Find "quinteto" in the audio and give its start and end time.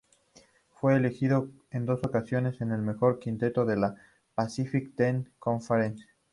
3.19-3.65